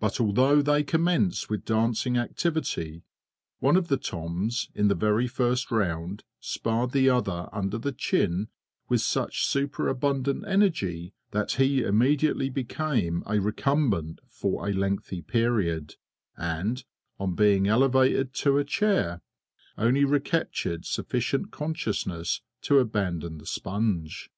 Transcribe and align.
But, 0.00 0.22
although 0.22 0.62
they 0.62 0.82
commenced 0.82 1.50
with 1.50 1.66
dancing 1.66 2.16
activity, 2.16 3.02
one 3.58 3.76
of 3.76 3.88
the 3.88 3.98
TOMS 3.98 4.70
in 4.74 4.88
the 4.88 4.94
very 4.94 5.26
first 5.26 5.70
round 5.70 6.24
sparred 6.40 6.92
the 6.92 7.10
other 7.10 7.50
under 7.52 7.76
the 7.76 7.92
chin 7.92 8.48
with 8.88 9.02
such 9.02 9.44
superabundant 9.44 10.46
energy 10.48 11.12
that 11.32 11.52
he 11.52 11.82
immediately 11.82 12.48
became 12.48 13.22
a 13.26 13.38
recumbent 13.38 14.20
for 14.28 14.66
a 14.66 14.72
lengthy 14.72 15.20
period, 15.20 15.96
and, 16.38 16.86
on 17.20 17.34
being 17.34 17.66
elevated 17.68 18.32
to 18.36 18.56
a 18.56 18.64
chair, 18.64 19.20
only 19.76 20.06
recaptured 20.06 20.86
sufficient 20.86 21.50
consciousness 21.52 22.40
to 22.62 22.78
abandon 22.78 23.36
the 23.36 23.44
sponge. 23.44 24.30